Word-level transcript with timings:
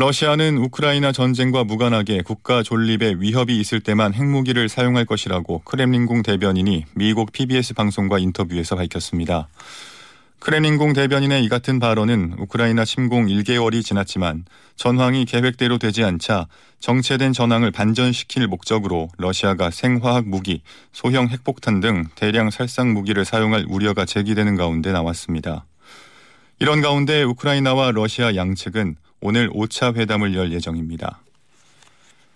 러시아는 0.00 0.58
우크라이나 0.58 1.10
전쟁과 1.10 1.64
무관하게 1.64 2.22
국가 2.22 2.62
존립에 2.62 3.16
위협이 3.18 3.58
있을 3.58 3.80
때만 3.80 4.14
핵무기를 4.14 4.68
사용할 4.68 5.04
것이라고 5.04 5.62
크렘린궁 5.64 6.22
대변인이 6.22 6.84
미국 6.94 7.32
PBS 7.32 7.74
방송과 7.74 8.20
인터뷰에서 8.20 8.76
밝혔습니다. 8.76 9.48
크렘린궁 10.38 10.92
대변인의 10.92 11.42
이 11.42 11.48
같은 11.48 11.80
발언은 11.80 12.36
우크라이나 12.38 12.84
침공 12.84 13.26
1개월이 13.26 13.84
지났지만 13.84 14.44
전황이 14.76 15.24
계획대로 15.24 15.78
되지 15.78 16.04
않자 16.04 16.46
정체된 16.78 17.32
전황을 17.32 17.72
반전시킬 17.72 18.46
목적으로 18.46 19.08
러시아가 19.18 19.72
생화학 19.72 20.28
무기, 20.28 20.62
소형 20.92 21.26
핵폭탄 21.26 21.80
등 21.80 22.04
대량 22.14 22.50
살상 22.50 22.94
무기를 22.94 23.24
사용할 23.24 23.66
우려가 23.68 24.04
제기되는 24.04 24.54
가운데 24.54 24.92
나왔습니다. 24.92 25.66
이런 26.60 26.82
가운데 26.82 27.24
우크라이나와 27.24 27.90
러시아 27.90 28.36
양측은 28.36 28.94
오늘 29.20 29.50
5차 29.50 29.96
회담을 29.96 30.34
열 30.34 30.52
예정입니다. 30.52 31.20